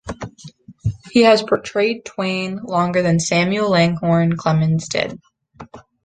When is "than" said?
3.03-3.19